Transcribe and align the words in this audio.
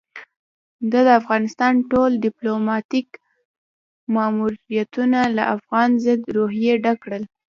ده 0.91 0.99
د 1.07 1.09
افغانستان 1.19 1.73
ټول 1.91 2.11
ديپلوماتيک 2.27 3.07
ماموريتونه 4.15 5.19
له 5.37 5.43
افغان 5.55 5.89
ضد 6.03 6.21
روحيې 6.37 6.73
ډک 6.83 6.97
کړل. 7.03 7.23